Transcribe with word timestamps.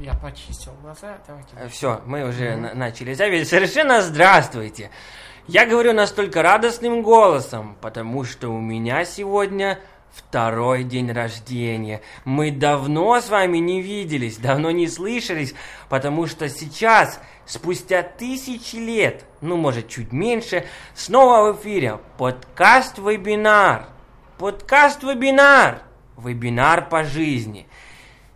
Я 0.00 0.14
почистил 0.14 0.72
глаза, 0.80 1.18
давайте. 1.26 1.68
Все, 1.68 2.00
мы 2.06 2.26
уже 2.26 2.56
на- 2.56 2.72
начали 2.72 3.12
запись. 3.12 3.50
Совершенно 3.50 4.00
здравствуйте. 4.00 4.90
Я 5.46 5.66
говорю 5.66 5.92
настолько 5.92 6.42
радостным 6.42 7.02
голосом, 7.02 7.76
потому 7.82 8.24
что 8.24 8.48
у 8.48 8.58
меня 8.60 9.04
сегодня 9.04 9.78
второй 10.10 10.84
день 10.84 11.12
рождения. 11.12 12.00
Мы 12.24 12.50
давно 12.50 13.20
с 13.20 13.28
вами 13.28 13.58
не 13.58 13.82
виделись, 13.82 14.38
давно 14.38 14.70
не 14.70 14.88
слышались, 14.88 15.54
потому 15.90 16.26
что 16.26 16.48
сейчас, 16.48 17.20
спустя 17.44 18.02
тысячи 18.02 18.76
лет, 18.76 19.26
ну, 19.42 19.58
может, 19.58 19.88
чуть 19.88 20.12
меньше, 20.12 20.66
снова 20.94 21.52
в 21.52 21.60
эфире 21.60 21.98
подкаст-вебинар. 22.16 23.86
Подкаст-вебинар. 24.38 25.82
Вебинар 26.16 26.88
по 26.88 27.04
жизни. 27.04 27.66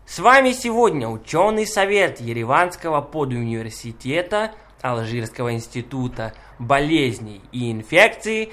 С 0.07 0.19
вами 0.19 0.53
сегодня 0.53 1.09
ученый 1.09 1.67
совет 1.67 2.21
Ереванского 2.21 3.01
подуниверситета 3.01 4.53
Алжирского 4.83 5.55
института 5.55 6.35
болезней 6.59 7.41
и 7.53 7.73
инфекций 7.73 8.53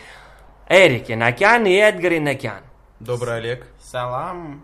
Эрик 0.70 1.09
Янакян 1.09 1.66
и 1.66 1.73
Эдгар 1.73 2.14
Янакян. 2.14 2.64
Добрый 3.02 3.36
Олег. 3.36 3.68
Салам, 3.82 4.64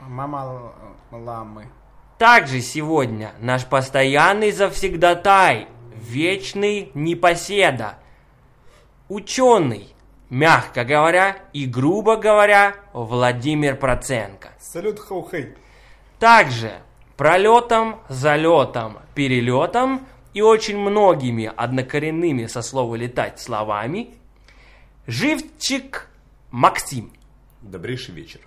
мама 0.00 0.72
ламы. 1.10 1.68
Также 2.16 2.62
сегодня 2.62 3.32
наш 3.38 3.66
постоянный 3.66 4.52
завсегдатай, 4.52 5.68
вечный 5.94 6.90
непоседа, 6.94 7.98
ученый, 9.10 9.94
мягко 10.30 10.84
говоря 10.84 11.36
и 11.52 11.66
грубо 11.66 12.16
говоря, 12.16 12.74
Владимир 12.94 13.76
Проценко. 13.76 14.48
Салют, 14.58 14.98
хаухей. 14.98 15.54
Также 16.22 16.74
пролетом, 17.16 17.98
залетом, 18.08 19.00
перелетом 19.12 20.06
и 20.34 20.40
очень 20.40 20.78
многими 20.78 21.50
однокоренными 21.56 22.46
со 22.46 22.62
слова 22.62 22.94
летать 22.94 23.40
словами 23.40 24.14
Живчик 25.08 26.08
Максим. 26.52 27.12
Добрейший 27.60 28.14
вечер. 28.14 28.38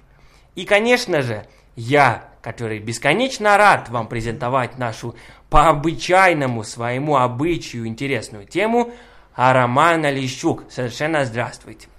И, 0.55 0.63
конечно 0.63 1.21
же, 1.21 1.45
я, 1.75 2.29
который 2.41 2.79
бесконечно 2.79 3.57
рад 3.57 3.89
вам 3.89 4.07
презентовать 4.07 4.77
нашу 4.77 5.13
по 5.49 5.67
обычайному 5.67 6.63
своему 6.63 7.17
обычаю 7.17 7.87
интересную 7.87 8.45
тему, 8.45 8.93
а 9.33 9.51
Роман 9.51 10.05
Олещук. 10.05 10.63
Совершенно 10.71 11.25
здравствуйте. 11.25 11.89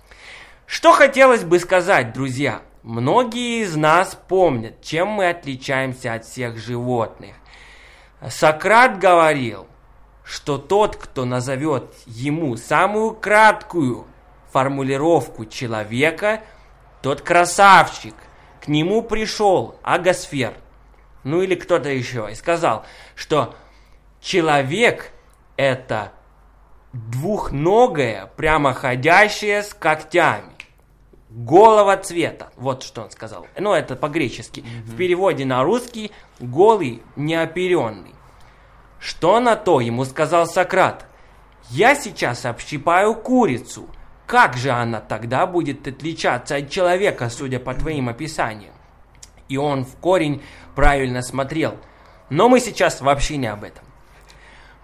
Что 0.64 0.92
хотелось 0.92 1.44
бы 1.44 1.58
сказать, 1.58 2.14
друзья? 2.14 2.62
Многие 2.86 3.64
из 3.64 3.74
нас 3.74 4.16
помнят, 4.28 4.80
чем 4.80 5.08
мы 5.08 5.28
отличаемся 5.28 6.14
от 6.14 6.24
всех 6.24 6.56
животных. 6.56 7.34
Сократ 8.28 9.00
говорил, 9.00 9.66
что 10.22 10.56
тот, 10.56 10.94
кто 10.94 11.24
назовет 11.24 11.92
ему 12.06 12.56
самую 12.56 13.14
краткую 13.14 14.06
формулировку 14.52 15.46
человека, 15.46 16.42
тот 17.02 17.22
красавчик. 17.22 18.14
К 18.60 18.68
нему 18.68 19.02
пришел 19.02 19.74
Агасфер, 19.82 20.54
ну 21.24 21.42
или 21.42 21.56
кто-то 21.56 21.88
еще, 21.88 22.28
и 22.30 22.36
сказал, 22.36 22.86
что 23.16 23.56
человек 24.20 25.10
это 25.56 26.12
двухногое, 26.92 28.30
прямоходящее 28.36 29.64
с 29.64 29.74
когтями. 29.74 30.55
Голого 31.28 31.96
цвета. 31.96 32.50
Вот 32.56 32.82
что 32.82 33.02
он 33.02 33.10
сказал. 33.10 33.46
Ну, 33.58 33.72
это 33.72 33.96
по-гречески. 33.96 34.64
В 34.84 34.96
переводе 34.96 35.44
на 35.44 35.64
русский 35.64 36.12
голый, 36.38 37.02
неоперенный. 37.16 38.14
Что 39.00 39.40
на 39.40 39.56
то 39.56 39.80
ему 39.80 40.04
сказал 40.04 40.46
Сократ? 40.46 41.06
Я 41.70 41.94
сейчас 41.94 42.44
общипаю 42.44 43.14
курицу. 43.14 43.88
Как 44.26 44.56
же 44.56 44.70
она 44.70 45.00
тогда 45.00 45.46
будет 45.46 45.86
отличаться 45.86 46.56
от 46.56 46.70
человека, 46.70 47.28
судя 47.28 47.58
по 47.58 47.74
твоим 47.74 48.08
описаниям? 48.08 48.74
И 49.48 49.56
он 49.56 49.84
в 49.84 49.96
корень 49.96 50.42
правильно 50.74 51.22
смотрел. 51.22 51.76
Но 52.30 52.48
мы 52.48 52.60
сейчас 52.60 53.00
вообще 53.00 53.36
не 53.36 53.46
об 53.46 53.64
этом. 53.64 53.84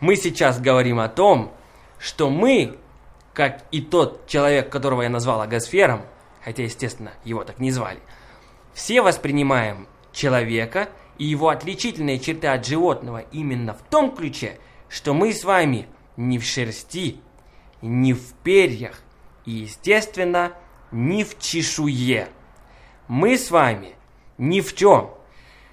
Мы 0.00 0.16
сейчас 0.16 0.60
говорим 0.60 0.98
о 0.98 1.08
том, 1.08 1.52
что 1.98 2.30
мы, 2.30 2.78
как 3.32 3.62
и 3.70 3.80
тот 3.80 4.26
человек, 4.26 4.70
которого 4.70 5.02
я 5.02 5.08
назвал 5.08 5.40
агосфером, 5.40 6.02
хотя, 6.44 6.64
естественно, 6.64 7.12
его 7.24 7.44
так 7.44 7.58
не 7.58 7.70
звали, 7.70 8.00
все 8.72 9.02
воспринимаем 9.02 9.86
человека 10.12 10.88
и 11.18 11.24
его 11.24 11.48
отличительные 11.48 12.18
черты 12.18 12.48
от 12.48 12.66
животного 12.66 13.18
именно 13.32 13.74
в 13.74 13.82
том 13.90 14.14
ключе, 14.14 14.58
что 14.88 15.14
мы 15.14 15.32
с 15.32 15.44
вами 15.44 15.86
не 16.16 16.38
в 16.38 16.44
шерсти, 16.44 17.20
не 17.80 18.12
в 18.12 18.32
перьях 18.42 19.00
и, 19.44 19.52
естественно, 19.52 20.52
не 20.90 21.24
в 21.24 21.38
чешуе. 21.38 22.28
Мы 23.08 23.36
с 23.36 23.50
вами 23.50 23.94
ни 24.38 24.60
в 24.60 24.74
чем. 24.74 25.10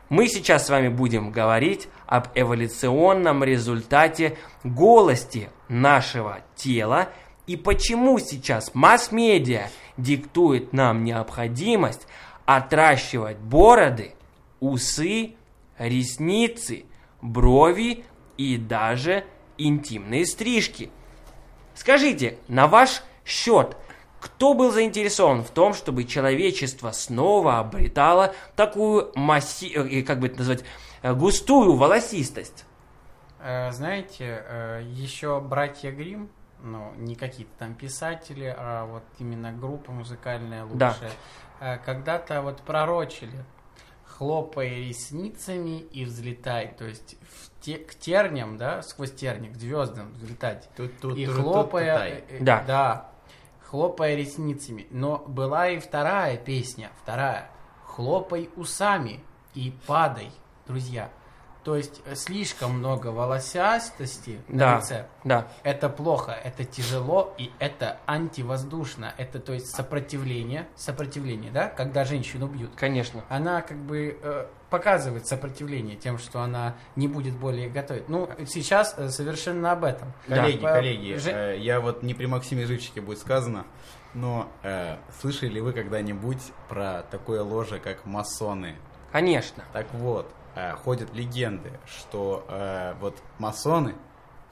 Мы 0.10 0.28
сейчас 0.28 0.66
с 0.66 0.70
вами 0.70 0.88
будем 0.88 1.32
говорить 1.32 1.88
об 2.08 2.28
эволюционном 2.34 3.44
результате 3.44 4.38
голости 4.64 5.50
нашего 5.68 6.40
тела 6.56 7.10
и 7.50 7.56
почему 7.56 8.20
сейчас 8.20 8.76
масс-медиа 8.76 9.70
диктует 9.98 10.72
нам 10.72 11.04
необходимость 11.04 12.06
отращивать 12.46 13.40
бороды, 13.40 14.14
усы, 14.60 15.34
ресницы, 15.80 16.86
брови 17.24 18.06
и 18.38 18.58
даже 18.58 19.26
интимные 19.58 20.28
стрижки. 20.28 20.92
Скажите, 21.74 22.38
на 22.48 22.68
ваш 22.68 23.02
счет, 23.26 23.76
кто 24.20 24.54
был 24.54 24.72
заинтересован 24.72 25.44
в 25.44 25.50
том, 25.50 25.74
чтобы 25.74 26.04
человечество 26.04 26.92
снова 26.92 27.58
обретало 27.58 28.36
такую 28.56 29.12
масси... 29.16 29.74
э, 29.74 30.04
как 30.04 30.20
бы 30.20 30.28
это 30.28 30.38
назвать, 30.38 30.64
э, 31.02 31.16
густую 31.16 31.74
волосистость? 31.74 32.66
Э, 33.40 33.72
знаете, 33.72 34.84
еще 34.92 35.40
братья 35.42 35.90
Грим, 35.90 36.30
ну, 36.62 36.94
не 36.98 37.16
какие-то 37.16 37.52
там 37.58 37.74
писатели, 37.76 38.54
а 38.58 38.86
вот 38.86 39.04
именно 39.20 39.52
группа 39.52 39.92
музыкальная 39.92 40.66
Да. 40.74 40.90
лучшая, 40.90 41.12
э, 41.60 41.78
когда-то 41.80 42.42
вот 42.42 42.62
пророчили, 42.62 43.44
хлопай 44.06 44.70
ресницами 44.88 45.80
и 45.80 46.04
взлетай, 46.06 46.74
то 46.78 46.86
есть 46.86 47.16
в 47.22 47.62
те- 47.62 47.78
к 47.78 47.96
терням, 47.96 48.58
да, 48.58 48.82
сквозь 48.82 49.14
терни, 49.14 49.48
к 49.50 49.56
звездам 49.56 50.12
взлетать. 50.14 50.70
И 51.16 51.26
хлопая, 51.26 51.98
э, 52.10 52.24
э, 52.30 52.38
Да. 52.42 52.64
да, 52.68 53.10
хлопая 53.66 54.16
ресницами. 54.16 54.88
Но 54.90 55.20
была 55.20 55.70
и 55.70 55.80
вторая 55.80 56.38
песня, 56.38 56.90
вторая. 57.02 57.50
Хлопай 57.86 58.50
усами 58.56 59.22
и 59.54 59.74
падай, 59.88 60.32
друзья. 60.68 61.10
То 61.70 61.76
есть 61.76 62.02
э, 62.08 62.16
слишком 62.16 62.80
много 62.80 63.10
волосястости 63.10 64.42
на 64.48 64.58
Да, 64.58 64.78
лице. 64.78 65.06
да. 65.24 65.48
Это 65.62 65.88
плохо, 65.88 66.32
это 66.32 66.66
тяжело 66.66 67.32
и 67.38 67.52
это 67.60 68.00
антивоздушно. 68.08 69.14
Это 69.20 69.40
то 69.40 69.54
есть 69.54 69.68
сопротивление, 69.76 70.68
сопротивление, 70.76 71.52
да, 71.52 71.68
когда 71.68 72.06
женщину 72.06 72.48
бьют. 72.48 72.72
Конечно. 72.76 73.24
Она 73.30 73.62
как 73.62 73.78
бы 73.78 74.18
э, 74.20 74.48
показывает 74.72 75.28
сопротивление 75.28 75.96
тем, 75.96 76.18
что 76.18 76.42
она 76.42 76.76
не 76.96 77.08
будет 77.08 77.38
более 77.38 77.70
готовить. 77.70 78.10
Ну, 78.10 78.28
сейчас 78.48 78.96
э, 78.98 79.10
совершенно 79.10 79.72
об 79.74 79.84
этом. 79.84 80.12
Коллеги, 80.28 80.62
Да. 80.64 80.74
коллеги, 80.74 81.14
Же- 81.18 81.30
э, 81.32 81.58
я 81.60 81.80
вот 81.82 82.02
не 82.02 82.16
при 82.16 82.26
Максиме 82.26 82.66
Живчике 82.66 83.02
будет 83.02 83.20
сказано, 83.20 83.68
но 84.16 84.48
э, 84.64 84.98
слышали 85.22 85.50
ли 85.50 85.62
вы 85.62 85.74
когда-нибудь 85.74 86.42
про 86.68 87.04
такое 87.12 87.44
ложе, 87.44 87.78
как 87.78 88.08
масоны? 88.08 88.76
Конечно. 89.12 89.64
Так 89.72 89.86
вот, 89.94 90.32
э, 90.60 90.76
ходят 90.76 91.14
легенды, 91.14 91.72
что 91.86 92.46
э, 92.50 92.94
вот 93.00 93.16
масоны, 93.38 93.96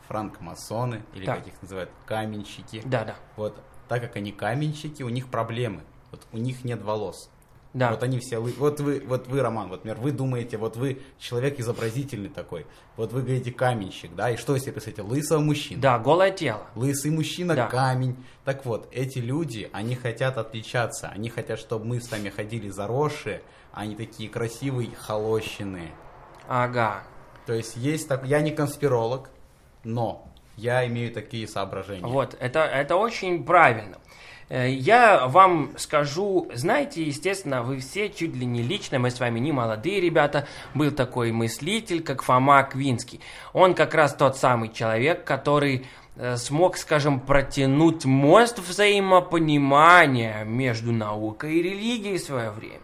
франкмасоны, 0.08 1.04
или 1.14 1.26
Так. 1.26 1.40
как 1.40 1.48
их 1.48 1.62
называют, 1.62 1.90
каменщики, 2.06 2.82
Да, 2.86 3.04
да. 3.04 3.16
вот 3.36 3.62
так 3.88 4.02
как 4.02 4.16
они 4.16 4.32
каменщики, 4.32 5.04
у 5.04 5.10
них 5.10 5.28
проблемы. 5.30 5.82
Вот 6.12 6.22
у 6.32 6.38
них 6.38 6.64
нет 6.64 6.82
волос. 6.82 7.30
Да. 7.74 7.92
Вот 7.92 8.02
они 8.02 8.18
все, 8.20 8.40
вот 8.40 8.80
вы, 8.80 9.04
вот 9.06 9.28
вы, 9.28 9.42
Роман, 9.42 9.68
вот, 9.70 9.84
например, 9.86 9.98
вы 10.02 10.12
думаете, 10.12 10.58
вот 10.58 10.78
вы 10.78 11.02
человек 11.20 11.60
изобразительный 11.60 12.30
такой, 12.30 12.66
вот 12.96 13.12
вы 13.14 13.22
говорите 13.22 13.52
каменщик, 13.52 14.16
да, 14.16 14.32
и 14.32 14.38
что 14.38 14.58
себе 14.58 14.72
представляете, 14.72 15.04
лысого 15.04 15.40
мужчину? 15.42 15.82
Да, 15.82 16.00
голое 16.00 16.32
тело. 16.32 16.66
Лысый 16.76 17.12
мужчина, 17.12 17.56
Да. 17.56 17.68
камень. 17.68 18.16
Так 18.46 18.66
вот, 18.66 18.88
эти 18.92 19.20
люди, 19.20 19.70
они 19.74 19.96
хотят 19.96 20.38
отличаться, 20.38 21.10
они 21.10 21.30
хотят, 21.30 21.60
чтобы 21.60 21.86
мы 21.86 22.02
с 22.02 22.10
вами 22.10 22.30
ходили 22.30 22.70
заросшие, 22.70 23.42
а 23.74 23.82
они 23.82 23.96
такие 23.96 24.30
красивые, 24.30 24.90
холощенные. 24.96 25.92
Ага. 26.48 27.04
То 27.46 27.54
есть 27.54 27.76
есть 27.78 28.08
так, 28.08 28.26
я 28.26 28.42
не 28.42 28.52
конспиролог, 28.52 29.30
но 29.84 30.28
я 30.56 30.86
имею 30.88 31.12
такие 31.14 31.48
соображения. 31.48 32.06
Вот, 32.06 32.36
это, 32.40 32.60
это 32.60 32.96
очень 32.96 33.44
правильно. 33.44 33.98
Э, 34.50 34.70
Я 34.70 35.28
вам 35.28 35.74
скажу, 35.78 36.50
знаете, 36.54 37.04
естественно, 37.04 37.64
вы 37.64 37.80
все 37.80 38.10
чуть 38.10 38.36
ли 38.36 38.46
не 38.46 38.62
лично, 38.64 39.00
мы 39.00 39.12
с 39.12 39.20
вами 39.20 39.40
не 39.40 39.52
молодые 39.52 40.02
ребята, 40.02 40.48
был 40.74 40.92
такой 40.92 41.32
мыслитель, 41.32 42.02
как 42.02 42.22
Фома 42.24 42.64
Квинский. 42.64 43.22
Он 43.54 43.74
как 43.74 43.94
раз 43.94 44.14
тот 44.16 44.38
самый 44.38 44.70
человек, 44.70 45.24
который 45.26 45.86
э, 46.16 46.38
смог, 46.38 46.78
скажем, 46.78 47.20
протянуть 47.20 48.06
мост 48.06 48.60
взаимопонимания 48.60 50.44
между 50.44 50.92
наукой 50.92 51.56
и 51.56 51.62
религией 51.62 52.18
в 52.18 52.24
свое 52.24 52.50
время. 52.52 52.80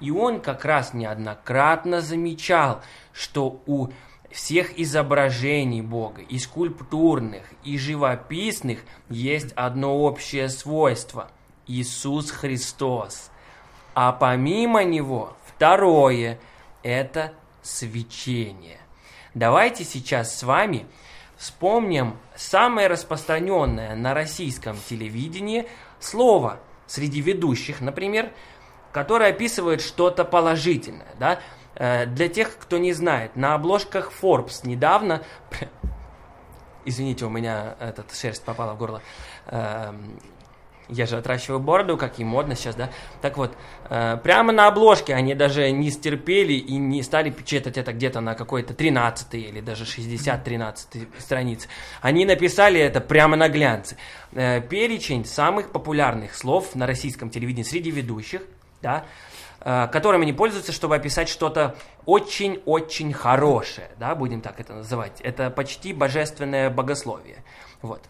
И 0.00 0.10
он 0.10 0.40
как 0.40 0.64
раз 0.64 0.94
неоднократно 0.94 2.00
замечал, 2.00 2.82
что 3.12 3.62
у 3.66 3.88
всех 4.30 4.78
изображений 4.78 5.82
Бога, 5.82 6.22
и 6.22 6.38
скульптурных, 6.38 7.42
и 7.64 7.78
живописных, 7.78 8.80
есть 9.08 9.52
одно 9.52 9.98
общее 9.98 10.48
свойство– 10.48 11.30
Иисус 11.66 12.30
Христос. 12.30 13.30
А 13.94 14.12
помимо 14.12 14.84
него, 14.84 15.36
второе– 15.46 16.40
это 16.82 17.32
свечение. 17.62 18.78
Давайте 19.34 19.84
сейчас 19.84 20.38
с 20.38 20.42
вами 20.42 20.86
вспомним 21.36 22.16
самое 22.34 22.88
распространенное 22.88 23.94
на 23.94 24.14
российском 24.14 24.76
телевидении 24.88 25.68
слово 26.00 26.60
среди 26.86 27.20
ведущих, 27.20 27.80
например, 27.80 28.32
которое 28.92 29.30
описывает 29.30 29.80
что-то 29.80 30.24
положительное. 30.24 31.14
Да? 31.18 31.40
Э, 31.74 32.06
Для 32.06 32.28
тех, 32.28 32.56
кто 32.58 32.78
не 32.78 32.92
знает, 32.92 33.36
на 33.36 33.54
обложках 33.54 34.12
Forbes 34.20 34.60
недавно... 34.64 35.22
Извините, 36.84 37.26
у 37.26 37.30
меня 37.30 37.74
этот 37.80 38.14
шерсть 38.14 38.44
попала 38.44 38.72
в 38.72 38.78
горло. 38.78 39.02
Эм, 39.46 40.18
Я 40.90 41.04
же 41.04 41.18
отращиваю 41.18 41.60
бороду, 41.60 41.98
как 41.98 42.18
и 42.18 42.24
модно 42.24 42.54
сейчас, 42.54 42.74
да? 42.74 42.88
Так 43.20 43.36
вот, 43.36 43.52
э, 43.90 44.16
прямо 44.22 44.52
на 44.52 44.68
обложке 44.68 45.14
они 45.14 45.34
даже 45.34 45.70
не 45.70 45.90
стерпели 45.90 46.54
и 46.54 46.76
не 46.78 47.02
стали 47.02 47.28
печатать 47.28 47.76
это 47.76 47.92
где-то 47.92 48.20
на 48.22 48.34
какой-то 48.34 48.72
13 48.72 49.34
или 49.34 49.60
даже 49.60 49.84
60-13 49.84 51.08
странице. 51.18 51.68
Они 52.00 52.24
написали 52.24 52.80
это 52.80 53.02
прямо 53.02 53.36
на 53.36 53.50
глянце. 53.50 53.98
Э, 54.32 54.62
Перечень 54.62 55.26
самых 55.26 55.72
популярных 55.72 56.34
слов 56.34 56.74
на 56.74 56.86
российском 56.86 57.28
телевидении 57.28 57.64
среди 57.64 57.90
ведущих, 57.90 58.40
да, 58.82 59.04
э, 59.60 59.88
которыми 59.88 60.22
они 60.22 60.32
пользуются, 60.32 60.72
чтобы 60.72 60.96
описать 60.96 61.28
что-то 61.28 61.76
очень-очень 62.06 63.12
хорошее, 63.12 63.90
да, 63.98 64.14
будем 64.14 64.40
так 64.40 64.60
это 64.60 64.74
называть. 64.74 65.20
Это 65.20 65.50
почти 65.50 65.92
божественное 65.92 66.70
богословие. 66.70 67.44
Вот. 67.82 68.02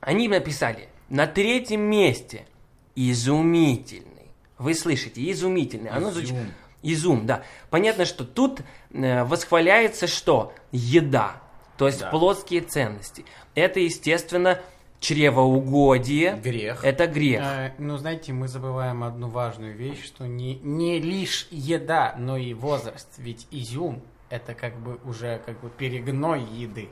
Они 0.00 0.28
написали 0.28 0.88
на 1.08 1.26
третьем 1.26 1.82
месте 1.82 2.46
изумительный. 2.94 4.30
Вы 4.58 4.74
слышите, 4.74 5.30
изумительный. 5.30 5.90
Оно 5.90 6.10
звучит... 6.10 6.34
Изум, 6.82 7.26
да. 7.26 7.42
Понятно, 7.68 8.06
что 8.06 8.24
тут 8.24 8.62
э, 8.92 9.22
восхваляется 9.24 10.06
что? 10.06 10.54
Еда. 10.72 11.42
То 11.76 11.86
есть 11.86 12.00
Да. 12.00 12.08
плотские 12.08 12.62
ценности. 12.62 13.26
Это, 13.54 13.80
естественно, 13.80 14.60
чревоугодие. 15.00 16.36
Грех. 16.36 16.84
Это 16.84 17.06
грех. 17.06 17.42
Э, 17.42 17.72
ну, 17.78 17.96
знаете, 17.96 18.32
мы 18.32 18.48
забываем 18.48 19.02
одну 19.02 19.28
важную 19.28 19.74
вещь, 19.74 20.04
что 20.04 20.26
не, 20.26 20.56
не 20.56 21.00
лишь 21.00 21.48
еда, 21.50 22.14
но 22.18 22.36
и 22.36 22.54
возраст. 22.54 23.08
Ведь 23.18 23.46
изюм– 23.50 24.02
это 24.30 24.54
как 24.54 24.76
бы 24.78 24.98
уже 25.04 25.40
как 25.46 25.58
бы 25.60 25.70
перегной 25.70 26.42
еды. 26.42 26.88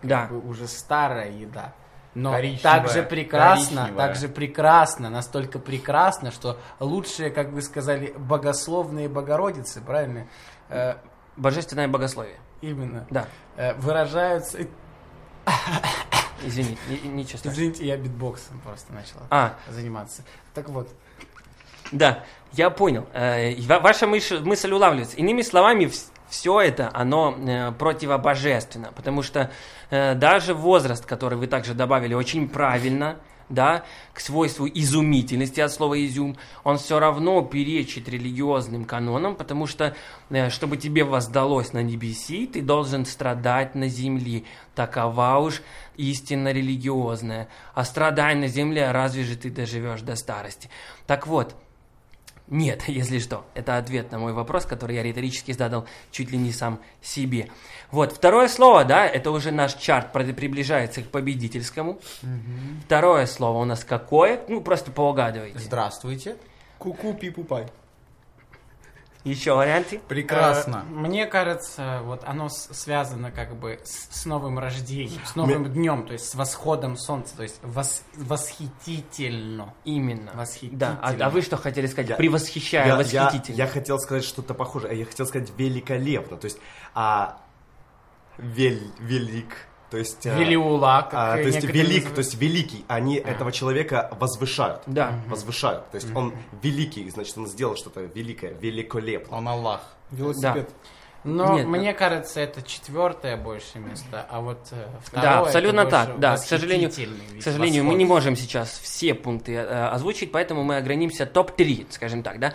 Как 0.00 0.08
Да. 0.08 0.26
бы 0.26 0.40
уже 0.40 0.66
старая 0.66 1.30
еда. 1.30 1.74
Но 2.14 2.32
Коричневая, 2.32 2.80
так 2.80 2.90
же 2.90 3.02
прекрасно, 3.04 3.82
коричневая. 3.82 4.08
так 4.08 4.16
же 4.16 4.28
прекрасно, 4.28 5.10
настолько 5.10 5.58
прекрасно, 5.60 6.32
что 6.32 6.58
лучшие, 6.80 7.30
как 7.30 7.50
вы 7.52 7.62
сказали, 7.62 8.12
богословные 8.18 9.08
Богородицы, 9.08 9.80
правильно? 9.80 10.26
Э, 10.70 10.94
Божественное 11.36 11.86
богословие. 11.86 12.36
именно. 12.62 13.06
Да. 13.10 13.26
Э, 13.56 13.74
выражаются... 13.74 14.58
Извините, 16.44 16.78
ни- 16.88 17.08
ничего 17.08 17.38
страшного. 17.38 17.52
Извините, 17.54 17.86
я 17.86 17.96
битбоксом 17.96 18.60
просто 18.60 18.92
начал 18.92 19.16
А, 19.30 19.56
заниматься. 19.68 20.22
Так 20.54 20.68
вот, 20.68 20.88
Да, 21.92 22.24
я 22.52 22.70
понял. 22.70 23.06
Э, 23.12 23.54
Ваша 23.80 24.06
мысль, 24.06 24.38
мысль 24.40 24.70
улавливается. 24.72 25.16
Иными 25.16 25.42
словами, 25.42 25.90
все 26.28 26.60
это, 26.60 26.90
оно 26.94 27.36
э, 27.36 27.72
противобожественно, 27.72 28.92
потому 28.94 29.22
что 29.22 29.50
э, 29.90 30.14
даже 30.14 30.54
возраст, 30.54 31.04
который 31.04 31.36
вы 31.36 31.46
также 31.48 31.74
добавили 31.74 32.14
очень 32.14 32.48
правильно, 32.48 33.16
да, 33.50 33.84
к 34.14 34.20
свойству 34.20 34.66
изумительности 34.66 35.60
от 35.60 35.72
слова 35.72 36.02
изюм, 36.04 36.36
он 36.64 36.78
все 36.78 36.98
равно 36.98 37.42
перечит 37.42 38.08
религиозным 38.08 38.84
канонам, 38.84 39.34
потому 39.34 39.66
что, 39.66 39.94
э, 40.30 40.48
чтобы 40.48 40.76
тебе 40.76 41.04
воздалось 41.04 41.72
на 41.72 41.82
небеси, 41.82 42.46
ты 42.46 42.62
должен 42.62 43.04
страдать 43.04 43.74
на 43.74 43.88
земле. 43.88 44.44
Такова 44.74 45.38
уж 45.38 45.62
истина 45.96 46.52
религиозная. 46.52 47.48
А 47.74 47.84
страдай 47.84 48.34
на 48.34 48.46
земле, 48.46 48.90
разве 48.92 49.24
же 49.24 49.36
ты 49.36 49.50
доживешь 49.50 50.00
до 50.00 50.16
старости? 50.16 50.70
Так 51.06 51.26
вот, 51.26 51.54
нет, 52.50 52.82
если 52.88 53.18
что. 53.18 53.44
Это 53.54 53.76
ответ 53.78 54.10
на 54.12 54.18
мой 54.18 54.32
вопрос, 54.32 54.66
который 54.66 54.96
я 54.96 55.02
риторически 55.02 55.52
задал 55.52 55.86
чуть 56.10 56.30
ли 56.30 56.38
не 56.38 56.52
сам 56.52 56.80
себе. 57.00 57.48
Вот, 57.90 58.12
второе 58.12 58.48
слово, 58.48 58.84
да, 58.84 59.06
это 59.06 59.30
уже 59.30 59.50
наш 59.50 59.74
чарт 59.74 60.12
при- 60.12 60.32
приближается 60.32 61.02
к 61.02 61.06
победительскому. 61.06 61.98
Второе 62.84 63.26
слово 63.26 63.58
у 63.58 63.64
нас 63.64 63.84
какое? 63.84 64.40
Ну, 64.48 64.60
просто 64.60 64.90
поугадывайте. 64.90 65.58
Здравствуйте. 65.58 66.36
Ку-ку, 66.78 67.12
пи-пу-пай. 67.14 67.66
Еще 69.24 69.54
варианты? 69.54 70.00
Прекрасно. 70.08 70.84
Э, 70.88 70.92
Мне 70.92 71.26
кажется, 71.26 72.00
вот 72.04 72.22
оно 72.24 72.48
с- 72.48 72.68
связано 72.72 73.30
как 73.30 73.54
бы 73.54 73.78
с, 73.84 74.08
с 74.10 74.24
новым 74.26 74.58
рождением, 74.58 75.20
с 75.26 75.34
новым 75.36 75.70
днем, 75.72 76.06
то 76.06 76.14
есть 76.14 76.28
с 76.30 76.34
восходом 76.34 76.96
солнца, 76.96 77.36
то 77.36 77.42
есть 77.42 77.60
вос- 77.62 78.02
восхитительно. 78.16 79.74
Именно. 79.84 80.32
Восхитительно. 80.34 80.78
Да, 80.78 80.98
а, 81.02 81.14
а 81.26 81.30
вы 81.30 81.42
что 81.42 81.56
хотели 81.56 81.86
сказать? 81.86 82.10
Я- 82.10 82.16
Превосхищая, 82.16 82.82
Я, 82.86 82.88
я, 82.88 82.96
восхитительно. 82.96 83.56
я 83.56 83.66
хотел 83.66 83.98
сказать 83.98 84.24
что-то 84.24 84.54
похожее. 84.54 84.98
Я 84.98 85.04
хотел 85.04 85.26
сказать 85.26 85.50
великолепно. 85.56 86.36
То 86.36 86.46
есть, 86.46 86.58
а, 86.94 87.40
вель, 88.38 88.90
велик. 89.00 89.54
То 89.90 89.96
есть, 89.98 90.26
а, 90.26 90.38
Велиула, 90.38 91.02
как 91.10 91.14
а, 91.14 91.34
то 91.34 91.42
есть 91.42 91.64
велик, 91.64 92.04
называют. 92.04 92.14
то 92.14 92.18
есть 92.20 92.34
великий. 92.34 92.84
Они 92.86 93.16
этого 93.16 93.50
человека 93.50 94.08
возвышают. 94.18 94.82
Да. 94.86 95.14
Возвышают. 95.26 95.90
То 95.90 95.96
есть 95.96 96.14
он 96.14 96.32
великий, 96.62 97.08
значит, 97.10 97.36
он 97.36 97.48
сделал 97.48 97.76
что-то 97.76 98.00
великое, 98.00 98.52
великолепно. 98.52 99.36
Он 99.36 99.48
Аллах. 99.48 99.80
Велосипед. 100.10 100.70
Но 101.22 101.54
Нет, 101.58 101.66
мне 101.66 101.92
кажется, 101.92 102.40
это 102.40 102.62
четвертое 102.62 103.36
больше 103.36 103.78
место, 103.78 104.24
а 104.30 104.40
вот 104.40 104.68
э, 104.70 104.86
второе... 105.04 105.30
Да, 105.30 105.40
абсолютно 105.40 105.84
так. 105.84 106.18
Да, 106.18 106.36
к 106.36 106.38
сожалению, 106.38 106.90
к 106.90 107.42
сожалению, 107.42 107.84
мы 107.84 107.94
не 107.94 108.06
можем 108.06 108.36
сейчас 108.36 108.70
все 108.82 109.12
пункты 109.12 109.52
э, 109.52 109.88
озвучить, 109.88 110.32
поэтому 110.32 110.62
мы 110.62 110.78
огранимся 110.78 111.26
топ-3, 111.26 111.88
скажем 111.90 112.22
так, 112.22 112.38
да. 112.38 112.54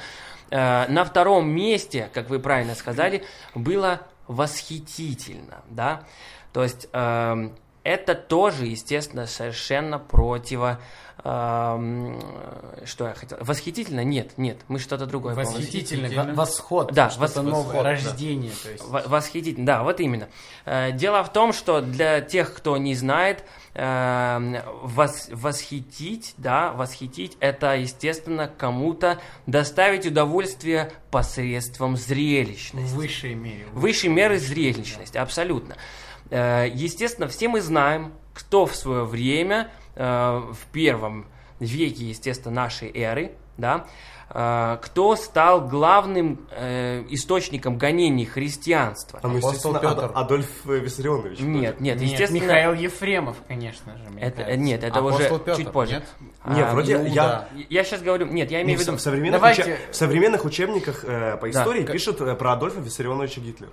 Э, 0.50 0.88
на 0.88 1.06
втором 1.06 1.48
месте, 1.48 2.10
как 2.12 2.30
вы 2.32 2.40
правильно 2.40 2.74
сказали, 2.74 3.24
было 3.54 4.02
восхитительно, 4.28 5.64
да. 5.70 6.04
То 6.56 6.64
есть 6.64 6.88
эм, 6.94 7.52
это 7.84 8.16
тоже, 8.16 8.66
естественно, 8.66 9.28
совершенно 9.28 10.00
противо... 10.00 10.80
эм, 11.26 12.18
что 12.86 13.08
я 13.10 13.14
хотел? 13.14 13.38
Восхитительно? 13.42 14.06
Нет, 14.06 14.38
нет, 14.38 14.60
мы 14.70 14.80
что-то 14.80 15.06
другое. 15.06 15.36
Восхитительно. 15.36 16.08
во- 16.24 16.34
восход, 16.34 16.94
Да, 16.94 17.12
вос- 17.18 17.36
новое, 17.42 17.52
восход, 17.64 17.74
да. 17.74 17.84
рождение, 17.84 18.52
то 18.64 18.70
есть... 18.72 18.86
Во- 18.88 19.04
Восхитительно, 19.06 19.66
да, 19.66 19.84
вот 19.84 20.00
именно. 20.00 20.30
Э, 20.66 20.94
Дело 20.94 21.26
в 21.26 21.34
том, 21.34 21.52
что 21.52 21.82
для 21.82 22.22
тех, 22.22 22.54
кто 22.54 22.78
не 22.78 22.96
знает, 22.96 23.44
э, 23.74 24.62
вос- 24.84 25.28
восхитить, 25.36 26.36
да, 26.38 26.72
восхитить, 26.72 27.36
это, 27.42 27.76
естественно, 27.76 28.50
кому-то 28.58 29.20
доставить 29.46 30.06
удовольствие 30.06 30.90
посредством 31.12 31.96
В 31.96 32.00
зрелищности. 32.00 32.94
высшей 32.96 33.36
мере. 33.36 33.66
Высшей 33.74 34.10
меры 34.10 34.40
зрелищность, 34.40 35.18
абсолютно. 35.18 35.76
Э, 36.30 36.68
Естественно, 36.74 37.28
все 37.28 37.48
мы 37.48 37.62
знаем, 37.62 38.14
кто 38.34 38.66
в 38.66 38.76
свое 38.76 39.04
время, 39.06 39.72
э, 39.96 40.04
в 40.06 40.58
первом 40.72 41.28
веке, 41.60 42.06
естественно, 42.06 42.54
нашей 42.56 42.92
эры, 42.92 43.32
да, 43.58 43.86
э, 44.30 44.78
кто 44.82 45.16
стал 45.16 45.66
главным 45.68 46.46
э, 46.52 47.06
источником 47.10 47.78
гонений 47.78 48.26
христианства. 48.26 49.20
А 49.24 49.28
ну, 49.28 49.38
Апостол 49.38 49.52
естественно, 49.74 49.80
Петр. 49.80 50.06
Ад- 50.06 50.12
Адольф 50.26 50.66
Виссарионович. 50.66 51.40
Нет, 51.40 51.80
нет, 51.80 52.00
Нет, 52.00 52.02
естественно... 52.02 52.42
Михаил 52.44 52.74
Ефремов, 52.74 53.38
конечно 53.48 53.96
же. 53.98 54.04
мне 54.10 54.22
Это, 54.24 54.38
кажется. 54.38 54.58
нет, 54.60 54.84
это 54.84 55.00
Апостол 55.00 55.36
уже 55.38 55.40
Петр, 55.46 55.56
чуть 55.58 55.72
позже. 55.72 55.94
нет? 55.94 56.06
Не, 56.48 56.62
А, 56.62 56.72
вроде 56.74 56.94
Иуда. 56.96 57.08
я... 57.08 57.48
Я 57.70 57.84
сейчас 57.86 58.02
говорю, 58.02 58.26
нет, 58.26 58.52
я 58.52 58.62
имею 58.64 58.78
в 58.78 58.82
Ну, 58.82 58.86
виду... 58.88 58.98
в, 58.98 59.02
современных 59.02 59.40
Давайте- 59.40 59.62
уче- 59.62 59.92
в 59.92 59.96
современных 59.96 60.44
учебниках 60.44 61.06
э, 61.06 61.38
по 61.38 61.50
Да. 61.50 61.62
истории 61.62 61.84
пишут 61.86 62.20
э, 62.20 62.36
про 62.36 62.54
Адольфа 62.54 62.82
Виссарионовича 62.82 63.40
Гитлера. 63.40 63.72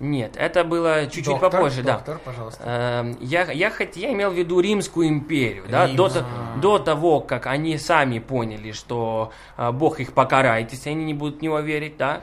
Нет, 0.00 0.36
это 0.36 0.62
было 0.64 1.06
чуть-чуть 1.06 1.26
Доктор, 1.26 1.50
попозже, 1.50 1.82
да. 1.82 1.94
доктор, 1.94 2.18
пожалуйста. 2.24 2.62
Эм, 2.64 3.16
Я, 3.20 3.50
я, 3.50 3.68
хот- 3.70 3.98
я 3.98 4.12
имел 4.12 4.30
в 4.30 4.34
виду 4.34 4.60
Римскую 4.60 5.08
империю, 5.08 5.64
да, 5.68 5.88
до, 5.88 6.10
до 6.56 6.78
того, 6.78 7.20
как 7.20 7.46
они 7.46 7.76
сами 7.78 8.18
поняли, 8.20 8.72
что 8.72 9.32
э, 9.56 9.72
Бог 9.72 9.98
их 10.00 10.12
покарает, 10.12 10.70
если 10.72 10.90
они 10.90 11.04
не 11.04 11.14
будут 11.14 11.38
в 11.38 11.42
него 11.42 11.58
верить, 11.60 11.96
да, 11.96 12.20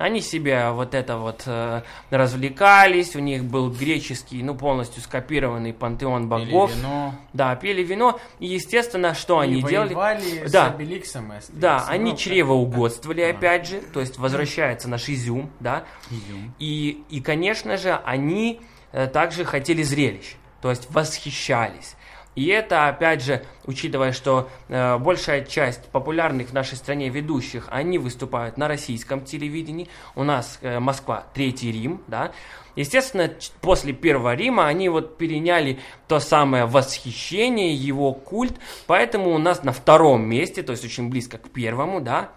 они 0.00 0.20
себя 0.22 0.72
вот 0.72 0.94
это 0.94 1.16
вот 1.18 1.42
э, 1.46 1.82
развлекались, 2.10 3.14
у 3.16 3.18
них 3.20 3.44
был 3.44 3.70
греческий, 3.70 4.42
ну, 4.42 4.54
полностью 4.54 5.02
скопированный 5.02 5.72
пантеон 5.72 6.28
богов. 6.28 6.74
вино. 6.74 7.14
Да, 7.32 7.54
пили 7.56 7.82
вино, 7.82 8.18
и, 8.38 8.46
естественно, 8.46 9.14
что 9.14 9.42
И 9.42 9.46
они 9.46 9.62
делали? 9.62 9.88
воевали 9.94 10.46
с 10.46 10.52
Да. 10.52 10.68
Обеликсом 10.68 11.32
и 11.32 11.36
Астериксом. 11.36 11.60
Да, 11.60 11.84
Ну, 11.86 11.92
они 11.92 12.16
чревоугодствовали, 12.16 13.20
да. 13.22 13.28
опять 13.38 13.68
же, 13.68 13.80
то 13.80 14.00
есть 14.00 14.18
возвращается 14.18 14.88
наш 14.88 15.08
изюм, 15.08 15.50
да, 15.60 15.84
Изюм. 16.10 16.54
и, 16.58 17.02
и, 17.10 17.20
конечно 17.20 17.76
же, 17.76 18.00
они 18.04 18.60
э, 18.92 19.06
также 19.06 19.44
хотели 19.44 19.82
зрелищ, 19.82 20.34
то 20.62 20.70
есть 20.70 20.90
восхищались. 20.90 21.94
И 22.36 22.46
это, 22.46 22.86
опять 22.86 23.22
же, 23.22 23.44
учитывая, 23.64 24.12
что 24.12 24.48
э, 24.68 24.98
большая 24.98 25.44
часть 25.44 25.86
популярных 25.90 26.50
в 26.50 26.52
нашей 26.52 26.76
стране 26.76 27.08
ведущих, 27.08 27.66
они 27.70 27.98
выступают 27.98 28.56
на 28.56 28.68
российском 28.68 29.24
телевидении. 29.24 29.88
У 30.14 30.22
нас 30.22 30.58
э, 30.62 30.78
Москва, 30.78 31.26
Третий 31.34 31.72
Рим, 31.72 32.02
да. 32.06 32.32
Естественно, 32.76 33.30
после 33.60 33.92
Первого 33.92 34.34
Рима 34.34 34.68
они 34.68 34.88
вот 34.88 35.18
переняли 35.18 35.80
то 36.06 36.20
самое 36.20 36.66
восхищение, 36.66 37.74
его 37.74 38.12
культ, 38.12 38.54
поэтому 38.86 39.34
у 39.34 39.38
нас 39.38 39.64
на 39.64 39.72
втором 39.72 40.22
месте, 40.22 40.62
то 40.62 40.70
есть 40.70 40.84
очень 40.84 41.10
близко 41.10 41.36
к 41.36 41.50
первому, 41.50 42.00
да, 42.00 42.30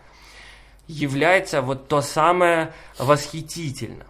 является 0.87 1.61
вот 1.61 1.87
то 1.87 2.01
самое 2.01 2.73
восхитительно. 2.97 4.05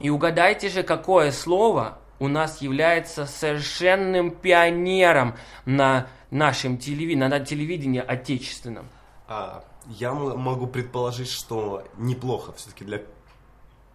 И 0.00 0.08
угадайте 0.08 0.70
же, 0.70 0.82
какое 0.82 1.30
слово 1.30 1.98
у 2.22 2.28
нас 2.28 2.62
является 2.62 3.26
совершенным 3.26 4.30
пионером 4.30 5.34
на 5.64 6.06
нашем 6.30 6.78
телевидении, 6.78 7.26
на 7.26 7.40
телевидении 7.40 8.00
отечественном. 8.00 8.86
А, 9.26 9.64
я 9.88 10.12
могу 10.14 10.68
предположить, 10.68 11.28
что 11.28 11.82
неплохо 11.98 12.52
все-таки 12.52 12.84
для 12.84 13.02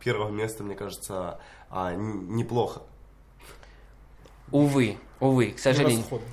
первого 0.01 0.29
места, 0.29 0.61
мне 0.65 0.75
кажется, 0.75 1.39
а, 1.69 1.95
неплохо. 1.95 2.81
Увы, 4.51 4.97
увы, 5.21 5.51
к 5.51 5.59
сожалению. 5.59 6.03
Превосходно. 6.03 6.27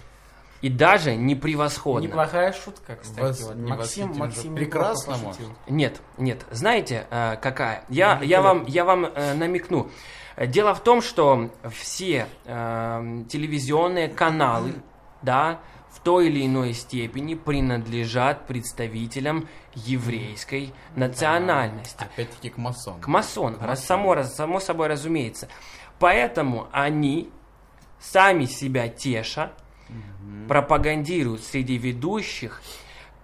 И 0.65 0.71
даже 0.71 1.15
не 1.15 1.35
превосходно. 1.35 2.07
Неплохая 2.07 2.51
шутка, 2.55 2.97
кстати. 2.97 3.21
Вас- 3.21 3.43
вот. 3.43 3.57
не 3.57 3.71
Максим. 3.71 4.17
Максим 4.17 4.55
Прекрасно, 4.55 5.11
неплохо 5.13 5.25
может. 5.27 5.41
пошутил. 5.43 5.57
Нет, 5.69 6.01
нет. 6.17 6.47
Знаете, 6.51 7.07
э, 7.11 7.37
какая? 7.37 7.85
Я, 7.91 8.19
я 8.23 8.41
вам, 8.41 8.65
я 8.65 8.87
вам 8.87 9.05
э, 9.05 9.35
намекну. 9.35 9.91
Дело 10.39 10.75
в 10.75 10.83
том, 10.83 11.03
что 11.03 11.51
все 11.71 12.27
э, 12.47 13.25
телевизионные 13.29 14.09
каналы, 14.09 14.77
да, 15.21 15.61
в 15.91 16.01
той 16.01 16.29
или 16.29 16.47
иной 16.47 16.73
степени 16.73 17.35
принадлежат 17.35 18.47
представителям 18.47 19.47
еврейской 19.75 20.73
национальности. 20.97 22.03
Опять-таки 22.03 22.49
к 22.49 22.57
масонам. 22.57 23.03
К 23.03 23.07
масонам, 23.09 23.61
раз, 23.61 23.85
само, 23.85 24.15
раз- 24.15 24.35
само 24.35 24.61
собой 24.61 24.87
разумеется. 24.87 25.47
Поэтому 25.99 26.69
они, 26.73 27.31
сами 28.01 28.47
себя 28.47 28.89
теша, 28.89 29.53
пропагандируют 30.49 31.43
среди 31.43 31.79
ведущих 31.79 32.63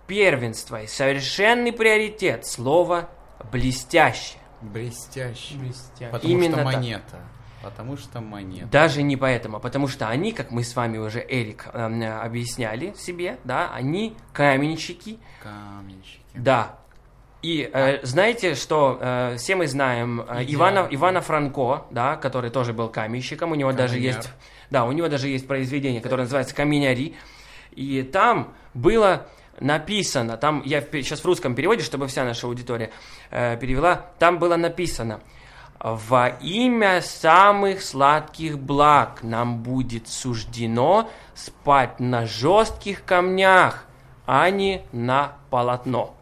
первенство 0.06 0.82
и 0.82 0.86
совершенный 0.86 1.72
приоритет 1.72 2.46
слова 2.46 3.08
«блестяще». 3.52 4.38
Блестяще. 4.60 5.54
Блестяще. 5.54 6.10
Потому 6.10 6.32
Именно 6.32 6.56
что 6.56 6.64
так. 6.64 6.74
монета. 6.74 7.20
Потому 7.62 7.96
что 7.96 8.20
монета. 8.20 8.66
Даже 8.66 9.02
не 9.02 9.16
поэтому, 9.16 9.58
а 9.58 9.60
потому 9.60 9.86
что 9.86 10.08
они, 10.08 10.32
как 10.32 10.50
мы 10.50 10.64
с 10.64 10.74
вами 10.74 10.98
уже, 10.98 11.20
Эрик, 11.20 11.68
эм, 11.72 12.00
э, 12.00 12.10
объясняли 12.10 12.94
себе, 12.94 13.38
да, 13.44 13.70
они 13.72 14.16
каменщики, 14.32 15.18
Каменщики. 15.42 16.20
Да. 16.34 16.78
И 17.42 17.70
э, 17.72 18.04
знаете, 18.04 18.54
что 18.54 18.98
э, 19.00 19.36
все 19.38 19.56
мы 19.56 19.66
знаем 19.66 20.22
э, 20.28 20.44
Ивана, 20.46 20.86
Ивана 20.90 21.22
Франко, 21.22 21.86
да, 21.90 22.16
который 22.16 22.50
тоже 22.50 22.74
был 22.74 22.88
каменщиком, 22.88 23.52
у 23.52 23.54
него 23.54 23.72
даже 23.72 23.94
Каменяр. 23.94 24.16
есть, 24.16 24.30
да, 24.70 24.84
у 24.84 24.92
него 24.92 25.08
даже 25.08 25.28
есть 25.28 25.46
произведение, 25.46 26.02
которое 26.02 26.24
называется 26.24 26.54
«Каменяри», 26.54 27.14
и 27.72 28.02
там 28.02 28.52
было 28.74 29.26
написано, 29.58 30.36
там 30.36 30.62
я 30.66 30.82
сейчас 30.82 31.20
в 31.20 31.24
русском 31.24 31.54
переводе, 31.54 31.82
чтобы 31.82 32.08
вся 32.08 32.24
наша 32.24 32.46
аудитория 32.46 32.90
э, 33.30 33.56
перевела, 33.56 34.06
там 34.18 34.38
было 34.38 34.56
написано 34.56 35.20
«Во 35.78 36.28
имя 36.28 37.00
самых 37.00 37.80
сладких 37.80 38.58
благ 38.58 39.22
нам 39.22 39.62
будет 39.62 40.08
суждено 40.08 41.08
спать 41.34 42.00
на 42.00 42.26
жестких 42.26 43.02
камнях, 43.06 43.86
а 44.26 44.50
не 44.50 44.82
на 44.92 45.38
полотно». 45.48 46.19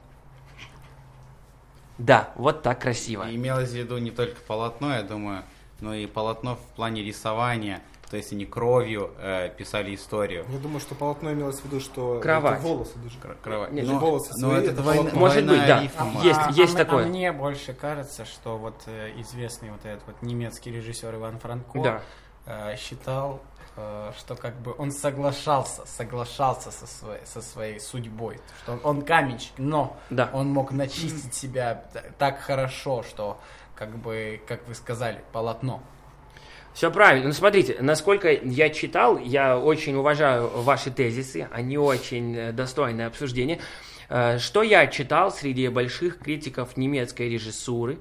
Да, 1.99 2.31
вот 2.37 2.63
так 2.63 2.81
красиво. 2.81 3.29
И 3.29 3.37
Имелось 3.37 3.71
в 3.71 3.75
виду 3.75 3.99
не 3.99 4.11
только 4.11 4.41
полотно, 4.47 4.95
я 4.95 5.03
думаю, 5.03 5.43
но 5.81 5.95
и 5.95 6.07
полотно 6.07 6.57
в 6.57 6.77
плане 6.77 7.03
рисования. 7.03 7.83
То 8.11 8.17
есть 8.17 8.33
они 8.33 8.47
кровью 8.47 9.11
э, 9.19 9.51
писали 9.55 9.95
историю. 9.95 10.47
Я 10.49 10.59
думаю, 10.59 10.81
что 10.81 10.95
полотно 10.95 11.31
имелось 11.33 11.61
в 11.61 11.67
виду, 11.67 11.79
что 11.79 12.21
Кровать. 12.21 12.59
это 12.61 12.67
волосы 12.67 12.99
даже. 12.99 13.19
Кр- 13.19 13.37
кровать. 13.43 13.73
Нет, 13.73 13.87
Но- 13.87 13.99
волосы 13.99 14.31
но 14.39 14.49
свои, 14.49 14.65
это 14.65 14.83
полотно. 14.83 15.19
Может 15.19 15.45
двойная 15.45 15.59
быть, 15.59 15.67
да. 15.67 15.83
рифма. 15.83 16.23
Есть, 16.23 16.41
а, 16.43 16.51
есть 16.53 16.75
а, 16.75 16.79
такое. 16.79 17.05
А 17.05 17.09
мне 17.09 17.33
больше 17.33 17.75
кажется, 17.75 18.25
что 18.25 18.57
вот 18.57 18.81
э, 18.87 19.11
известный 19.19 19.71
вот 19.71 19.85
этот 19.85 20.07
вот 20.07 20.23
немецкий 20.23 20.71
режиссер 20.71 21.15
Иван 21.17 21.39
Франко 21.39 21.83
Да. 21.83 22.03
Э, 22.49 22.77
считал, 22.77 23.41
э, 23.77 24.13
что 24.19 24.35
как 24.35 24.55
бы 24.61 24.75
он 24.79 24.91
соглашался, 24.91 25.87
соглашался 25.87 26.71
со 26.71 26.87
своей, 26.87 27.25
со 27.25 27.43
своей 27.43 27.79
судьбой, 27.79 28.41
что 28.63 28.73
он, 28.73 28.81
он 28.83 29.03
каменщик, 29.03 29.53
но 29.59 29.97
Да. 30.11 30.31
он 30.33 30.49
мог 30.49 30.73
начистить 30.73 31.35
себя 31.35 31.85
так 32.19 32.41
хорошо, 32.41 33.03
что 33.03 33.39
как 33.75 33.97
бы, 33.97 34.41
как 34.49 34.67
вы 34.67 34.75
сказали, 34.75 35.21
полотно. 35.33 35.81
Все 36.75 36.91
правильно. 36.91 37.27
Ну, 37.29 37.33
смотрите, 37.33 37.77
насколько 37.81 38.31
я 38.33 38.71
читал, 38.71 39.19
я 39.19 39.59
очень 39.59 39.95
уважаю 39.97 40.49
ваши 40.63 40.91
тезисы, 40.91 41.49
они 41.53 41.77
очень 41.79 42.37
э, 42.37 42.53
достойное 42.53 43.07
обсуждение. 43.09 43.59
Э, 44.09 44.39
Что 44.39 44.63
я 44.63 44.87
читал 44.87 45.31
среди 45.33 45.69
больших 45.69 46.19
критиков 46.19 46.77
немецкой 46.77 47.29
режиссуры 47.31 47.99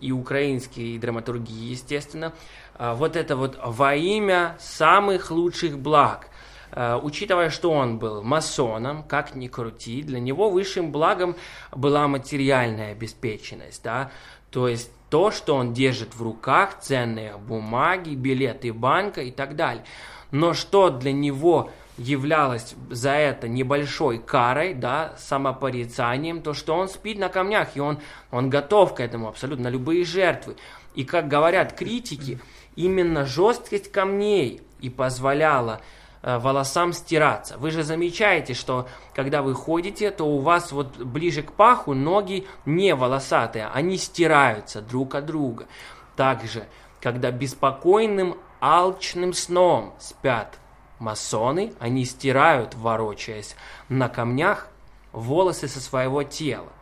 и 0.00 0.12
украинской 0.12 0.98
драматургии, 0.98 1.70
естественно, 1.70 2.32
э, 2.78 2.94
вот 2.94 3.16
это 3.16 3.36
вот 3.36 3.58
во 3.64 3.94
имя 3.94 4.56
самых 4.58 5.30
лучших 5.30 5.78
благ. 5.78 6.28
Э, 6.72 6.98
Учитывая, 7.02 7.50
что 7.50 7.70
он 7.70 7.98
был 7.98 8.22
масоном, 8.22 9.02
как 9.04 9.34
ни 9.34 9.48
крути, 9.48 10.02
для 10.02 10.20
него 10.20 10.50
высшим 10.50 10.92
благом 10.92 11.36
была 11.72 12.08
материальная 12.08 12.92
обеспеченность, 12.92 13.82
да, 13.82 14.10
то 14.50 14.68
есть 14.68 14.90
то, 15.10 15.30
что 15.30 15.54
он 15.54 15.72
держит 15.72 16.14
в 16.14 16.22
руках, 16.22 16.80
ценные 16.80 17.36
бумаги, 17.36 18.14
билеты 18.14 18.72
банка 18.72 19.22
и 19.22 19.30
так 19.30 19.54
далее. 19.54 19.84
Но 20.32 20.54
что 20.54 20.90
для 20.90 21.12
него 21.12 21.70
являлось 21.96 22.74
за 22.90 23.10
это 23.10 23.48
небольшой 23.48 24.18
карой, 24.18 24.74
да, 24.74 25.14
самопорицанием, 25.18 26.42
то, 26.42 26.54
что 26.54 26.74
он 26.74 26.88
спит 26.88 27.18
на 27.18 27.28
камнях, 27.28 27.76
и 27.76 27.80
он, 27.80 27.98
он 28.30 28.50
готов 28.50 28.94
к 28.94 29.00
этому 29.00 29.28
абсолютно, 29.28 29.64
на 29.64 29.72
любые 29.72 30.04
жертвы. 30.04 30.56
И, 30.94 31.04
как 31.04 31.28
говорят 31.28 31.72
критики, 31.72 32.40
именно 32.76 33.24
жесткость 33.24 33.92
камней 33.92 34.62
и 34.80 34.90
позволяла 34.90 35.80
э, 36.22 36.38
волосам 36.38 36.92
стираться. 36.92 37.58
Вы 37.58 37.70
же 37.70 37.84
замечаете, 37.84 38.54
что 38.54 38.88
когда 39.14 39.42
вы 39.42 39.54
ходите, 39.54 40.10
то 40.10 40.26
у 40.26 40.40
вас 40.40 40.72
вот 40.72 40.98
ближе 40.98 41.42
к 41.42 41.52
паху 41.52 41.94
ноги 41.94 42.46
не 42.66 42.94
волосатые, 42.94 43.68
они 43.72 43.96
стираются 43.98 44.82
друг 44.82 45.14
от 45.14 45.26
друга. 45.26 45.66
Также, 46.16 46.66
когда 47.00 47.30
беспокойным, 47.30 48.36
алчным 48.60 49.32
сном 49.32 49.94
спят 49.98 50.58
масоны, 51.04 51.74
они 51.78 52.04
стирают, 52.04 52.74
ворочаясь 52.74 53.54
на 53.88 54.08
камнях, 54.08 54.68
волосы 55.12 55.68
со 55.68 55.80
своего 55.80 56.22
тела. 56.22 56.72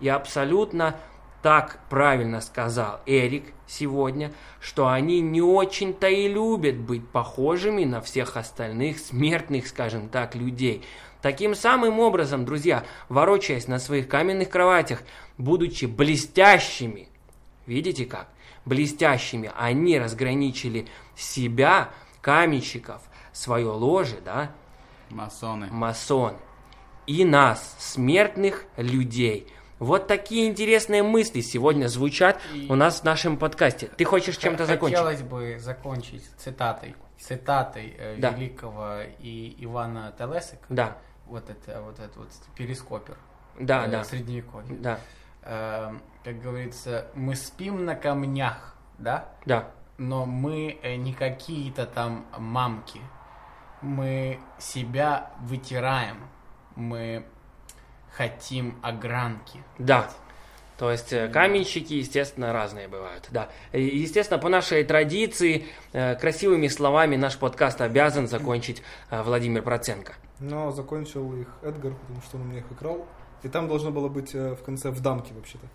И 0.00 0.08
абсолютно 0.08 0.96
так 1.42 1.78
правильно 1.88 2.40
сказал 2.40 3.00
Эрик 3.06 3.52
сегодня, 3.66 4.32
что 4.60 4.88
они 4.88 5.20
не 5.20 5.40
очень-то 5.40 6.08
и 6.08 6.28
любят 6.28 6.76
быть 6.76 7.08
похожими 7.08 7.84
на 7.84 8.00
всех 8.00 8.36
остальных 8.36 8.98
смертных, 8.98 9.68
скажем 9.68 10.08
так, 10.08 10.34
людей. 10.34 10.84
Таким 11.20 11.54
самым 11.54 12.00
образом, 12.00 12.44
друзья, 12.44 12.84
ворочаясь 13.08 13.68
на 13.68 13.78
своих 13.78 14.08
каменных 14.08 14.50
кроватях, 14.50 15.02
будучи 15.38 15.84
блестящими, 15.84 17.08
видите 17.66 18.06
как, 18.06 18.28
блестящими, 18.64 19.52
они 19.56 19.98
разграничили 19.98 20.88
себя, 21.16 21.90
каменщиков, 22.22 23.02
свое 23.32 23.68
ложе, 23.68 24.18
да, 24.24 24.50
Масоны. 25.10 25.68
масон, 25.70 26.36
и 27.06 27.24
нас, 27.24 27.74
смертных 27.78 28.64
людей, 28.76 29.46
Вот 29.78 30.06
такие 30.06 30.46
интересные 30.48 31.02
мысли 31.02 31.40
сегодня 31.40 31.88
звучат 31.88 32.38
у 32.68 32.76
нас 32.76 33.00
в 33.00 33.04
нашем 33.04 33.36
подкасте. 33.36 33.88
Ты 33.96 34.04
хочешь 34.04 34.36
чем-то 34.36 34.64
закончить? 34.64 34.96
Хотелось 34.96 35.22
бы 35.22 35.58
закончить 35.58 36.24
цитатой. 36.38 36.94
Цитатой 37.18 37.94
э, 37.98 38.16
Да. 38.18 38.30
великого 38.30 39.00
и 39.18 39.56
Ивана 39.58 40.12
Телесика. 40.16 40.64
Да, 40.68 40.96
Вот 41.26 41.50
это 41.50 41.82
вот 41.82 41.98
этот 41.98 42.16
вот 42.16 42.28
перископер. 42.54 43.16
да, 43.58 43.86
э, 43.86 43.90
да, 43.90 44.04
Средневековья. 44.04 44.76
да, 44.78 45.00
Э, 45.42 45.92
как 46.22 46.40
говорится, 46.40 47.06
мы 47.16 47.34
спим 47.34 47.84
на 47.84 47.96
камнях, 47.96 48.76
да? 48.98 49.30
да. 49.46 49.68
но 49.98 50.26
мы 50.26 50.78
э, 50.82 50.94
не 50.94 51.12
какие-то 51.12 51.86
там 51.86 52.24
мамки. 52.38 53.00
Мы 53.82 54.38
себя 54.58 55.30
вытираем. 55.40 56.18
Мы 56.76 57.24
хотим 58.16 58.78
огранки. 58.82 59.60
Да. 59.78 60.10
То 60.78 60.90
есть 60.90 61.12
э, 61.12 61.28
каменщики, 61.28 61.94
естественно, 61.94 62.52
разные 62.52 62.88
бывают. 62.88 63.28
Да. 63.30 63.48
И, 63.72 63.82
естественно, 63.82 64.40
по 64.40 64.48
нашей 64.48 64.84
традиции, 64.84 65.66
э, 65.92 66.16
красивыми 66.16 66.68
словами 66.68 67.16
наш 67.16 67.38
подкаст 67.38 67.80
обязан 67.80 68.26
закончить 68.26 68.82
э, 69.10 69.22
Владимир 69.22 69.62
Проценко. 69.62 70.14
Но 70.40 70.72
закончил 70.72 71.34
их 71.36 71.48
Эдгар, 71.62 71.92
потому 71.94 72.20
что 72.22 72.36
он 72.36 72.42
у 72.42 72.44
меня 72.46 72.60
их 72.60 72.70
украл. 72.70 73.06
И 73.42 73.48
там 73.48 73.68
должно 73.68 73.90
было 73.90 74.08
быть 74.08 74.34
в 74.34 74.56
конце 74.64 74.90
в 74.90 75.00
дамке 75.00 75.34
вообще-то. 75.34 75.66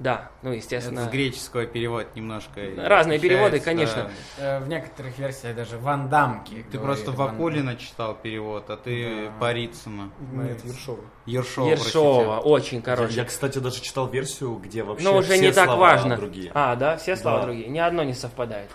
Да, 0.00 0.30
ну, 0.42 0.50
Это 0.50 0.56
естественно. 0.58 1.04
с 1.04 1.08
греческого 1.08 1.66
перевод 1.66 2.08
немножко. 2.16 2.60
Разные 2.76 3.20
переводы, 3.20 3.60
конечно. 3.60 4.10
Э, 4.38 4.58
в 4.58 4.68
некоторых 4.68 5.16
версиях 5.18 5.54
даже 5.54 5.78
вандамки. 5.78 6.64
Ты 6.72 6.78
просто 6.78 7.12
Вакулина 7.12 7.76
читал 7.76 8.14
перевод, 8.14 8.68
а 8.70 8.76
ты 8.76 9.26
Да. 9.26 9.32
Порицына. 9.38 10.10
Нет, 10.32 10.64
Ершова. 10.64 11.00
Ершова. 11.26 11.70
Ершова, 11.70 12.38
очень 12.40 12.78
Я, 12.78 12.82
хороший. 12.84 13.14
я, 13.14 13.24
кстати, 13.24 13.58
даже 13.58 13.80
читал 13.80 14.08
версию, 14.08 14.56
где 14.56 14.82
вообще 14.82 15.04
Но 15.04 15.16
уже 15.18 15.28
все 15.34 15.38
не 15.40 15.52
так 15.52 15.66
слова 15.66 15.80
важно. 15.80 16.16
другие. 16.16 16.50
А, 16.54 16.74
да, 16.74 16.96
все 16.96 17.14
слова 17.16 17.38
Да. 17.38 17.44
другие. 17.44 17.68
Ни 17.68 17.78
одно 17.78 18.02
не 18.02 18.14
совпадает. 18.14 18.70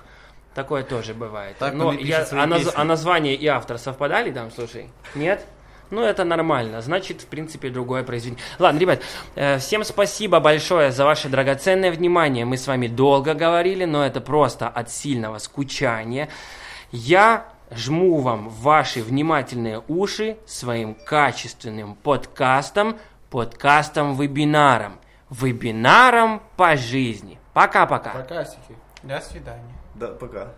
Такое 0.56 0.84
тоже 0.84 1.14
бывает. 1.14 1.58
Так 1.60 1.74
Но 1.74 1.88
он 1.88 1.96
и 1.96 2.00
пишет 2.00 2.10
я, 2.12 2.26
свои 2.26 2.42
а, 2.42 2.46
наз- 2.48 2.72
а 2.76 2.84
название 2.86 3.36
и 3.36 3.46
автор 3.48 3.78
совпадали 3.78 4.32
там, 4.32 4.52
слушай? 4.52 4.90
Нет? 5.16 5.46
Ну, 5.92 6.04
это 6.04 6.24
нормально. 6.24 6.82
Значит, 6.82 7.22
в 7.22 7.26
принципе, 7.26 7.70
другое 7.70 8.04
произведение. 8.04 8.44
Ладно, 8.60 8.80
ребят, 8.80 9.02
э, 9.36 9.58
всем 9.58 9.84
спасибо 9.84 10.40
большое 10.40 10.92
за 10.92 11.06
ваше 11.06 11.30
драгоценное 11.30 11.92
внимание. 11.92 12.46
Мы 12.46 12.58
с 12.58 12.68
вами 12.68 12.88
долго 12.88 13.34
говорили, 13.34 13.86
но 13.86 14.06
это 14.06 14.22
просто 14.22 14.68
от 14.68 14.92
сильного 14.92 15.40
скучания. 15.40 16.30
Я 16.92 17.46
жму 17.72 18.20
вам 18.20 18.50
ваши 18.50 19.02
внимательные 19.02 19.82
уши 19.88 20.38
своим 20.46 20.94
качественным 20.94 21.96
подкастом, 21.96 22.98
подкастом-вебинаром. 23.32 25.00
Вебинаром 25.30 26.42
по 26.58 26.76
жизни. 26.76 27.40
Пока-пока. 27.54 28.12
Прокасики. 28.12 28.76
До 29.04 29.20
свидания. 29.22 29.76
Да, 29.96 30.08
пока. 30.08 30.54